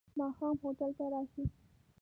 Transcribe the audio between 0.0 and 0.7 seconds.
ماښام